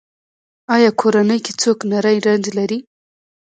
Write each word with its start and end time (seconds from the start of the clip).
ایا 0.75 0.89
کورنۍ 0.99 1.39
کې 1.45 1.53
څوک 1.61 1.77
نری 1.91 2.17
رنځ 2.27 2.45
لري؟ 2.57 2.79